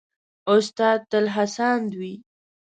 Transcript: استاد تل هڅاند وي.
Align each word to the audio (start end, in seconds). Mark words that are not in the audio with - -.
استاد 0.55 0.99
تل 1.11 1.25
هڅاند 1.35 1.89
وي. 1.99 2.13